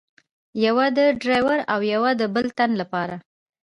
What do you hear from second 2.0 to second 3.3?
د بل تن له پاره.